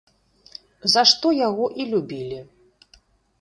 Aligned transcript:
За 0.93 1.03
што 1.11 1.27
яго 1.47 1.65
і 1.83 1.87
любілі. 1.93 2.41